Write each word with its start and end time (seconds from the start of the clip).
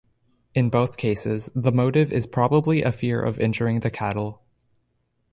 In 0.55 0.71
both 0.71 0.97
cases, 0.97 1.51
the 1.53 1.71
motive 1.71 2.11
is 2.11 2.25
probably 2.25 2.81
a 2.81 2.91
fear 2.91 3.21
of 3.21 3.37
injuring 3.37 3.81
the 3.81 3.91
cattle. 3.91 4.41